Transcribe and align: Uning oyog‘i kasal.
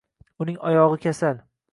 Uning 0.45 0.57
oyog‘i 0.69 0.99
kasal. 1.03 1.39